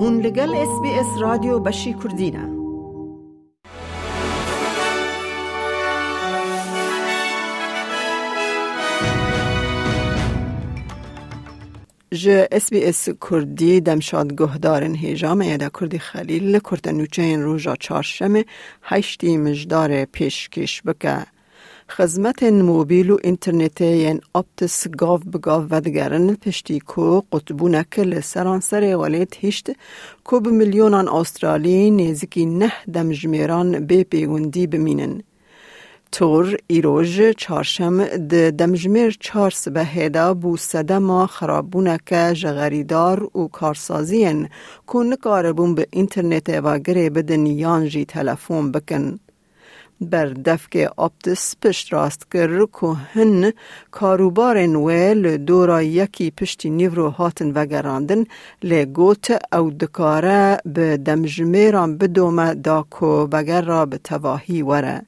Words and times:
هون 0.00 0.20
لگل 0.20 0.54
اس 0.54 0.80
بی 0.82 0.90
اس 0.90 1.06
رادیو 1.20 1.58
بشی 1.58 1.94
کردینه 1.94 2.58
ج 12.12 12.28
اس 12.52 12.70
بی 12.70 12.84
اس 12.84 13.08
کردی 13.30 13.80
دمشاد 13.80 14.36
گهدارن 14.36 14.94
هیجام 14.94 15.40
ایده 15.40 15.70
کردی 15.80 15.98
خلیل 15.98 16.58
کرد 16.58 16.88
نوچه 16.88 17.36
روژا 17.36 17.76
چارشم 17.76 18.42
هشتی 18.82 19.36
مجدار 19.36 20.04
پیشکش 20.04 20.82
بکه. 20.82 21.37
خدمت 21.90 22.42
موبیل 22.42 23.10
و 23.10 23.16
اینترنت 23.24 23.80
ین 23.80 24.20
آپتس 24.34 24.88
گاو 24.88 25.18
بگاو 25.18 25.66
و 25.70 25.80
دگرن 25.80 26.34
پشتی 26.34 26.78
کو 26.80 27.20
قطبونه 27.32 27.86
که 27.90 28.02
لسرانسر 28.02 28.96
ولیت 28.96 29.44
هشت 29.44 29.70
کو 30.24 30.40
به 30.40 30.50
میلیونان 30.50 31.08
آسترالی 31.08 31.90
نیزکی 31.90 32.46
نه 32.46 32.72
دمجمیران 32.94 33.86
به 33.86 34.04
پیوندی 34.04 34.66
بمینن. 34.66 35.22
تور 36.12 36.56
ایروژ 36.66 37.20
چارشم 37.36 38.04
د 38.04 38.34
دمجمیر 38.50 39.16
چار 39.20 39.50
سبه 39.50 39.84
هیدا 39.84 40.34
بو 40.34 40.56
سدما 40.56 41.26
خرابونه 41.26 41.98
که 42.06 42.32
جغریدار 42.34 43.38
و 43.38 43.48
کارسازین 43.48 44.48
که 44.92 44.98
نکاربون 44.98 45.74
به 45.74 45.86
اینترنت 45.90 46.48
و 46.64 46.78
گره 46.78 47.10
بدن 47.10 47.46
یان 47.46 47.88
جی 47.88 48.04
تلفون 48.04 48.72
بکن. 48.72 49.18
بر 50.00 50.26
دفک 50.26 50.88
آپتس 50.96 51.54
پشت 51.62 51.92
راست 51.92 52.26
کر 52.32 52.66
که 52.80 52.86
هن 52.86 53.52
کاروبار 53.90 54.66
نوه 54.66 55.36
دورا 55.36 55.82
یکی 55.82 56.30
پشتی 56.30 56.70
نیورو 56.70 57.10
هاتن 57.10 57.50
و 57.50 57.66
گراندن 57.66 58.24
لگوت 58.62 59.38
او 59.52 59.70
دکاره 59.70 60.58
به 60.64 60.96
دمجمیران 60.96 61.98
بدومه 61.98 62.54
دا 62.54 62.86
که 63.00 63.28
بگر 63.32 63.62
را 63.62 63.86
به 63.86 63.98
تواهی 63.98 64.62
وره. 64.62 65.02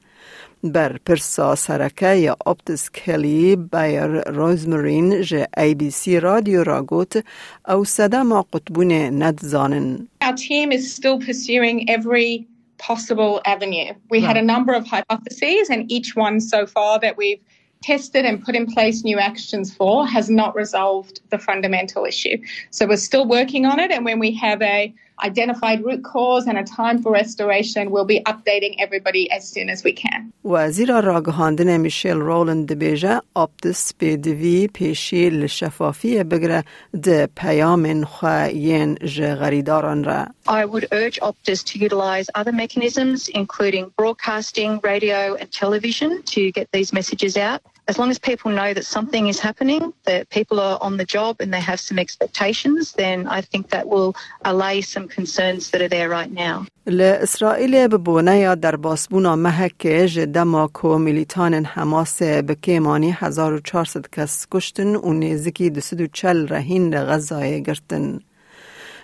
بر 0.65 0.97
پرسا 1.07 1.55
سرکه 1.55 2.35
آپتس 2.47 2.91
کلی 2.91 3.57
بایر 3.57 4.31
روزمرین 4.31 5.23
جه 5.23 5.47
ای 5.57 5.75
بی 5.75 5.91
سی 5.91 6.21
رادیو 6.21 6.65
را 6.65 6.83
گوت 6.83 7.25
او 7.69 7.85
سده 7.85 8.23
ما 8.23 8.47
قطبون 8.53 8.93
ندزانن. 9.23 10.09
Our 10.25 10.37
team 10.37 10.73
is 10.73 10.95
still 10.95 11.19
pursuing 11.19 11.89
every 11.91 12.50
possible 12.81 13.41
avenue. 13.45 13.95
We 14.09 14.21
had 14.21 14.37
a 14.37 14.43
number 14.43 14.73
of 14.73 14.87
hypotheses, 14.87 15.71
and 15.71 15.91
each 15.93 16.17
one 16.17 16.41
so 16.41 16.67
far 16.67 16.99
that 17.01 17.17
we've 17.17 17.41
tested 17.83 18.25
and 18.25 18.45
put 18.45 18.55
in 18.55 18.67
place 18.67 19.05
new 19.05 19.19
actions 19.19 19.75
for 19.75 20.07
has 20.07 20.29
not 20.29 20.55
resolved 20.55 21.21
the 21.31 21.39
fundamental 21.39 22.05
issue. 22.05 22.37
So 22.71 22.87
we're 22.87 22.97
still 22.97 23.27
working 23.27 23.65
on 23.65 23.79
it, 23.79 23.91
and 23.91 24.05
when 24.05 24.19
we 24.19 24.33
have 24.33 24.61
a 24.63 24.93
identified 25.24 25.84
root 25.84 26.04
cause 26.04 26.46
and 26.48 26.58
a 26.58 26.64
time 26.64 27.02
for 27.02 27.12
restoration, 27.12 27.90
we'll 27.92 28.06
be 28.06 28.22
updating 28.32 28.76
everybody 28.80 29.32
as 29.32 29.48
soon 29.48 29.70
as 29.70 29.84
we 29.84 29.94
can. 29.94 30.34
وزیر 30.46 31.02
راگهاندن 31.02 31.78
میشل 31.78 32.18
رولند 32.18 32.74
بیجه 32.74 33.22
آپتس 33.34 33.94
به 33.94 34.18
دوی 34.18 34.68
پیشی 34.68 35.30
لشفافی 35.30 36.24
بگره 36.24 36.64
ده 37.04 37.28
پیام 37.36 38.04
خواهین 38.04 38.96
غریداران 38.96 40.04
را. 40.04 40.26
I 40.48 40.66
would 40.66 40.88
urge 40.92 41.20
Optus 41.22 41.64
to 41.64 41.80
utilise 41.80 42.30
other 42.36 42.52
mechanisms, 42.52 43.28
including 43.30 43.92
broadcasting, 43.98 44.80
radio 44.84 45.36
and 45.36 45.52
television 45.52 46.22
to 46.24 46.52
get 46.52 46.68
these 46.72 46.94
messages 46.94 47.38
out. 47.38 47.62
As 47.90 48.00
long 48.00 48.10
as 48.10 48.18
people 48.18 48.50
know 48.60 48.74
that 48.74 48.86
something 48.98 49.28
is 49.28 49.40
happening, 49.40 49.94
that 50.06 50.22
people 50.30 50.60
are 50.60 50.78
on 50.82 50.98
the 50.98 51.06
job 51.06 51.34
and 51.42 51.54
they 51.54 51.64
have 51.72 51.80
some 51.80 52.00
expectations, 52.00 52.94
then 52.94 53.28
I 53.28 53.42
think 53.42 53.70
that 53.70 53.86
will 53.88 54.16
allay 54.44 54.82
some 54.82 55.08
concerns 55.08 55.70
that 55.72 55.82
are 55.84 55.92
there 55.98 56.10
right 56.10 56.32
now. 56.32 56.66
لإسرائيل 56.88 57.88
ببونه 57.88 58.38
یا 58.38 58.56
در 58.56 58.76
باسبونا 58.76 59.36
مهکه 59.36 60.08
جدما 60.08 60.68
کو 60.68 60.98
میلیتان 60.98 61.66
حماس 61.66 62.22
بکیمانی 62.22 63.12
1400 63.12 64.08
کس 64.08 64.48
کشتن 64.52 64.96
و 64.96 65.14
نیزکی 65.14 65.70
240 65.70 66.48
رهین 66.48 66.96
غزای 66.96 67.64
گرتن. 67.64 68.20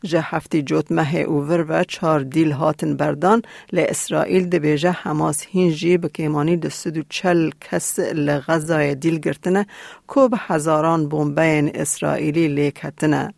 جه 0.07 0.21
هفتی 0.21 0.63
جوت 0.63 0.93
مه 0.93 1.17
اوور 1.17 1.61
و 1.69 1.85
چار 1.85 2.21
دیل 2.21 2.53
هاتن 2.53 2.97
بردان 2.97 3.43
ل 3.73 3.79
اسرائیل 3.79 4.49
ده 4.49 4.59
بیجه 4.59 4.91
حماس 4.91 5.39
هینجی 5.53 5.99
بکیمانی 5.99 6.57
ده 6.57 6.69
سدو 6.69 7.03
چل 7.09 7.51
کس 7.61 7.99
لغزای 7.99 8.95
دیل 8.95 9.19
گرتنه 9.19 9.67
کو 10.07 10.29
به 10.29 10.37
هزاران 10.41 11.09
بومبین 11.09 11.71
اسرائیلی 11.75 12.49
لیک 12.49 12.79
هتنه. 12.83 13.35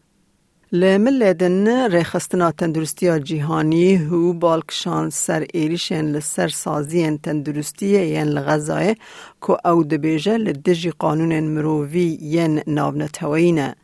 لمل 0.72 1.32
دن 1.32 1.68
رخستنا 1.68 2.50
تندرستی 2.50 3.20
جیهانی 3.20 3.96
هو 3.96 4.32
بالکشان 4.32 5.10
سر 5.10 5.46
ایریشن 5.54 6.04
لسر 6.04 6.48
سازی 6.48 7.18
تندرستی 7.22 7.86
ین 7.86 8.28
لغزای 8.28 8.96
که 9.46 9.68
او 9.68 9.84
دبیجه 9.84 10.36
لدجی 10.36 10.90
قانون 10.90 11.40
مرووی 11.40 12.18
ین 12.22 12.62
نابنتوینه. 12.66 13.74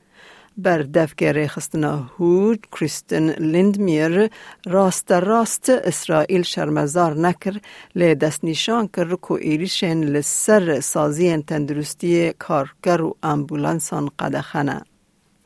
بر 0.59 0.83
دفک 0.83 1.23
ریخستنا 1.23 2.11
هود 2.19 2.67
کریستن 2.73 3.31
لندمیر 3.31 4.31
راست 4.67 5.13
راست 5.13 5.71
اسرائیل 5.71 6.43
شرمزار 6.43 7.15
نکر 7.15 7.55
لی 7.95 8.15
دست 8.15 8.45
نشان 8.45 8.89
کر 8.89 9.15
کو 9.15 9.35
ایریشن 9.35 10.05
لسر 10.05 10.81
سازی 10.81 11.43
تندرستی 11.43 12.33
کارگر 12.33 13.01
و 13.01 13.17
امبولانسان 13.23 14.09
قدخنه. 14.19 14.83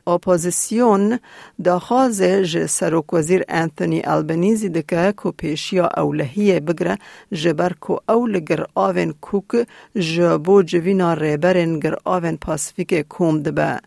اپوزیسیون 0.07 1.19
داخواز 1.63 2.21
ج 2.21 2.65
سروک 2.65 3.13
وزیر 3.13 3.43
انتونی 3.49 4.01
البنیزی 4.03 4.69
دکه 4.69 5.13
کو 5.17 5.31
پیشیا 5.31 5.89
اولهیه 5.97 6.59
بگره 6.59 6.97
جبر 7.31 7.73
کو 7.73 7.99
اول 8.09 8.39
گر 8.39 8.63
آوین 8.75 9.13
کوک 9.21 9.55
جبو 9.95 10.61
جوینا 10.61 11.13
ریبرن 11.13 11.79
گر 11.79 11.95
آوین 12.05 12.37
پاسفیک 12.37 13.07
کوم 13.09 13.39
دبه. 13.39 13.79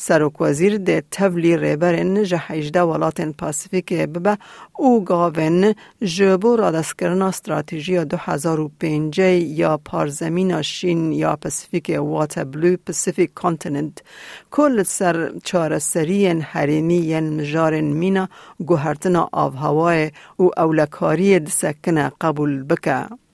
سروک 0.00 0.40
وزیر 0.40 0.76
ده 0.78 1.02
تولی 1.10 1.56
ریبرن 1.56 2.22
جه 2.22 2.38
هجده 2.38 2.82
ولاتن 2.82 3.32
پاسیفیک 3.32 3.92
ببه 3.92 4.38
او 4.76 5.04
گاون 5.04 5.74
جبو 6.02 6.56
را 6.56 6.70
دست 6.70 6.98
کرنا 6.98 7.28
استراتیجی 7.28 8.04
دو 8.04 8.16
هزار 8.16 8.60
و 8.60 8.70
پینجه 8.80 9.32
یا 9.34 9.76
پارزمین 9.84 10.62
شین 10.62 11.12
یا 11.12 11.36
پاسیفیک 11.36 11.96
وات 11.98 12.38
بلو 12.38 12.76
پاسیفیک 12.86 13.34
کانتیننت 13.34 14.02
کل 14.50 14.82
سر 14.82 15.32
چار 15.44 15.78
سرین 15.78 16.44
ین 16.90 17.40
مجارن 17.40 17.84
مینا 17.84 18.28
گوهرتنا 18.66 19.28
آف 19.32 19.54
هوای 19.54 20.10
او 20.36 20.50
اولکاری 20.60 21.38
دسکنه 21.38 22.12
قبول 22.20 22.62
بکه. 22.62 23.27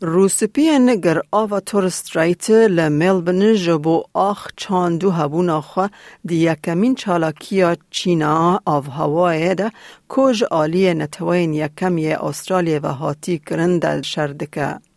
روسپین 0.00 1.00
گر 1.00 1.20
آوا 1.30 1.60
تورسترایت 1.60 2.50
لملبن 2.50 3.54
جبو 3.54 4.02
آخ 4.14 4.48
چاندو 4.56 5.10
هبون 5.10 5.50
آخوا 5.50 5.86
دی 6.28 6.36
یکمین 6.36 6.94
چالاکیا 6.94 7.76
چینا 7.90 8.60
آف 8.64 8.88
هوای 8.88 9.54
ده 9.54 9.72
کج 10.08 10.44
آلی 10.44 10.94
نتوین 10.94 11.54
یکمی 11.54 12.12
استرالیا 12.12 12.80
و 12.82 12.86
هاتی 12.86 13.38
کرن 13.38 13.78
در 13.78 14.02
شردکه. 14.02 14.87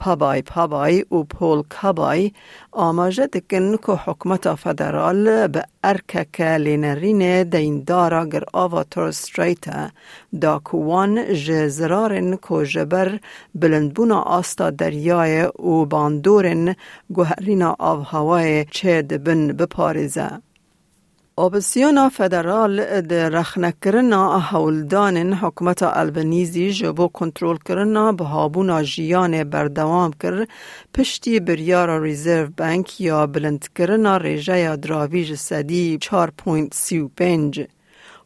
پابای 0.00 0.42
پابای 0.42 1.04
و 1.12 1.22
پول 1.22 1.62
کابای 1.68 2.32
آماجه 2.72 3.26
دکن 3.26 3.76
که 3.76 3.92
حکمت 3.92 4.54
فدرال 4.54 5.46
به 5.46 5.64
ارکک 5.84 6.40
لینرین 6.40 7.42
دین 7.42 7.84
دارا 7.84 8.26
گر 8.26 8.44
آوا 8.52 8.84
تورستریتا 8.84 9.88
دا 10.40 10.58
کوان 10.64 11.34
جزرارن 11.34 12.38
که 12.48 12.64
جبر 12.64 13.18
بلندبون 13.54 14.12
آستا 14.12 14.70
دریای 14.70 15.42
و 15.42 15.84
باندورن 15.84 16.74
گوهرین 17.12 17.62
آو 17.62 18.02
هوای 18.02 18.64
چه 18.64 19.02
دبن 19.02 19.46
بپارزه. 19.46 20.49
اپسیونا 21.38 22.08
فدرال 22.16 22.80
د 23.10 23.12
رخنکرنا 23.34 24.22
هولدان 24.50 25.32
حکومت 25.42 25.82
البنیزی 25.82 26.70
جبو 26.78 27.08
کنترل 27.08 27.56
کرنا 27.68 28.12
به 28.12 28.24
هابونا 28.24 28.82
جیان 28.82 29.44
بردوام 29.44 30.12
کر 30.12 30.46
پشتی 30.94 31.40
بریار 31.40 32.00
ریزرو 32.02 32.52
بانک 32.58 33.00
یا 33.00 33.26
بلند 33.26 33.68
کرنا 33.74 34.16
ریجه 34.16 34.76
دراویج 34.76 35.34
سدی 35.34 35.98
4.35 36.02 37.79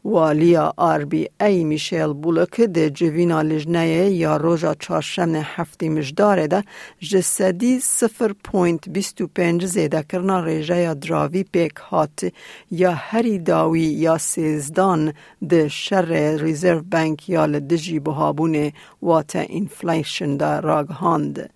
والیا 0.04 0.72
آر 0.76 1.04
بی 1.04 1.28
ای 1.40 1.64
میشیل 1.64 2.12
بولک 2.12 2.60
ده 2.60 2.90
جوینا 2.90 3.42
لجنه 3.42 4.10
یا 4.10 4.36
روژا 4.36 4.74
چارشم 4.74 5.34
هفتی 5.34 5.88
مجداره 5.88 6.46
ده 6.46 6.64
جسدی 7.00 7.80
سفر 7.80 8.32
پوینت 8.44 8.88
بیستو 8.88 9.26
پنج 9.26 9.66
زیده 9.66 10.02
کرنا 10.02 10.44
ریجه 10.44 10.76
یا 10.76 10.94
دراوی 10.94 11.42
پیک 11.52 11.76
هات 11.90 12.32
یا 12.70 12.92
هری 12.94 13.38
داوی 13.38 13.80
یا 13.80 14.18
سیزدان 14.18 15.12
ده 15.48 15.68
شر 15.68 16.36
ریزرو 16.36 16.82
بانک 16.82 17.28
یا 17.28 17.46
لدجی 17.46 17.98
بهابون 17.98 18.72
وات 19.02 19.32
انفلیشن 19.36 20.36
ده 20.36 20.60
راگهاند. 20.60 21.50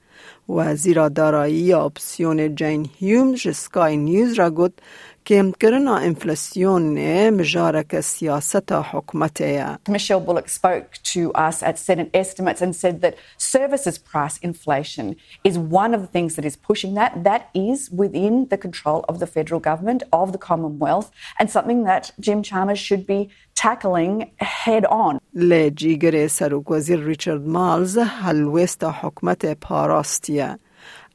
وزیر 0.48 1.08
دارایی 1.08 1.72
اپسیون 1.72 2.54
جین 2.54 2.90
هیوم 2.98 3.34
جسکای 3.34 3.96
نیوز 3.96 4.32
را 4.34 4.50
گفت 4.50 4.82
کم 5.27 5.51
کرنا 5.51 5.97
انفلاسیون 5.97 7.30
مجارک 7.30 8.01
سیاست 8.01 8.71
حکمت 8.71 9.41
Michelle 9.89 10.19
Bullock 10.19 10.50
spoke 10.50 10.88
to 11.13 11.31
us 11.33 11.63
at 11.63 11.80
Senate 11.80 12.09
estimates 12.13 12.62
and 12.62 12.75
said 12.75 13.01
that 13.01 13.15
services 13.38 13.97
price 13.97 14.38
inflation 14.50 15.15
is 15.44 15.57
one 15.57 15.94
of 15.94 16.01
the 16.01 16.07
things 16.07 16.35
that 16.35 16.45
is 16.45 16.56
pushing 16.56 16.94
that. 16.95 17.24
That 17.24 17.44
is 17.53 17.89
within 18.01 18.47
the 18.50 18.57
control 18.57 19.06
of 19.09 19.19
the 19.19 19.27
federal 19.27 19.62
government, 19.69 20.03
of 20.12 20.31
the 20.33 20.41
Commonwealth, 20.50 21.12
and 21.39 21.50
something 21.50 21.83
that 21.83 22.12
Jim 22.19 22.44
Chalmers 22.44 22.80
should 22.80 23.06
be 23.07 23.30
tackling 23.56 24.31
head 24.38 24.85
on. 24.85 25.19
لجیگر 25.33 26.27
سروک 26.27 26.71
وزیر 26.71 27.00
ریچارد 27.00 27.47
مالز 27.47 27.97
هلوست 27.97 28.83
حکمت 28.83 29.45
پاراستیه 29.45 30.59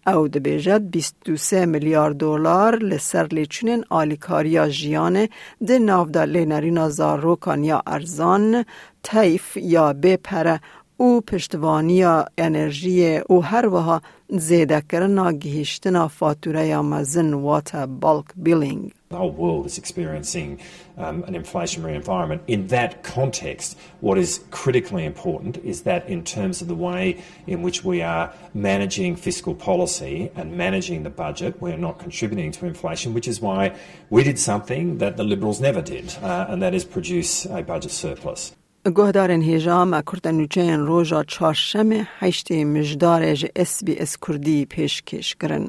او 0.07 0.27
دبیجد 0.27 0.81
23 0.81 1.65
میلیارد 1.65 2.17
دلار 2.17 2.75
لسر 2.75 3.27
لیچونین 3.31 3.85
آلیکاریا 3.89 4.69
جیان 4.69 5.27
ده 5.67 5.79
نافدا 5.79 6.23
لینرینا 6.23 6.89
زاروکان 6.89 7.63
یا 7.63 7.81
ارزان 7.87 8.65
تیف 9.03 9.57
یا 9.57 9.93
بپره 9.93 10.59
او 11.02 11.20
پشتوانی 11.20 12.04
انرژی 12.38 13.16
او 13.16 13.44
هر 13.44 13.66
وها 13.66 14.02
زیده 14.28 14.80
کرنا 14.80 15.32
گهشتنا 15.32 16.08
فاتوره 16.08 16.66
یا 16.66 16.82
مزن 16.82 17.34
واتا 17.34 17.86
بالک 17.86 18.26
بیلینگ 18.36 18.92
The 19.10 19.16
whole 19.16 19.30
world 19.30 19.64
is 19.64 19.78
experiencing 19.78 20.60
um, 20.98 21.24
an 21.24 21.34
inflationary 21.34 21.94
environment. 21.94 22.42
In 22.46 22.66
that 22.66 23.02
context, 23.02 23.78
what 24.00 24.18
is 24.18 24.40
critically 24.50 25.06
important 25.06 25.56
is 25.72 25.82
that 25.88 26.06
in 26.14 26.24
terms 26.24 26.60
of 26.60 26.68
the 26.68 26.74
way 26.74 27.02
in 27.46 27.62
which 27.62 27.82
we 27.90 28.02
are 28.02 28.26
managing 28.52 29.16
fiscal 29.16 29.54
policy 29.54 30.30
and 30.36 30.58
managing 30.64 31.04
the 31.04 31.14
budget, 31.26 31.52
we're 31.62 31.78
not 31.88 31.98
contributing 31.98 32.52
to 32.52 32.66
inflation, 32.66 33.14
which 33.14 33.28
is 33.32 33.40
why 33.40 33.74
we 34.10 34.22
did 34.22 34.38
something 34.38 34.98
that 34.98 35.16
the 35.16 35.24
Liberals 35.24 35.58
never 35.58 35.80
did, 35.80 36.06
uh, 36.22 36.50
and 36.50 36.60
that 36.60 36.74
is 36.74 36.84
produce 36.84 37.46
a 37.46 37.62
budget 37.62 37.92
surplus. 37.92 38.52
گۆهدارên 38.85 39.43
هێژا 39.49 39.79
me 39.91 40.01
Kurd 40.09 40.25
nûçeyên 40.37 40.81
roja 40.87 41.21
çarşemê 41.33 42.01
heştê 42.19 42.57
mijdarê 42.73 43.33
ji 43.35 43.49
SسBS 43.65 44.15
Kurdî 44.23 44.67
pêşkêş 44.73 45.29
kirin. 45.39 45.65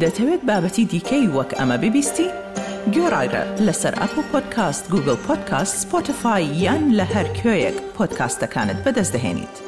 دەتەوێت 0.00 0.42
بابەتی 0.48 0.84
دیکەی 0.92 1.26
وەک 1.36 1.50
ئەمە 1.58 1.76
ببیستی؟ 1.82 2.28
گۆڕایرە 2.94 3.42
لەسەر 3.66 3.94
ئەپ 4.00 4.14
و 4.18 4.22
پۆدکاست 4.30 4.84
گوگل 4.92 5.18
پۆدکاست 5.26 5.74
سپۆتفاای 5.82 6.44
یان 6.64 6.82
لە 6.98 7.06
هەر 7.14 7.26
کوێیەک 7.38 7.76
پۆدکاستەکانت 7.96 8.78
بەدەستدەێنیت. 8.84 9.63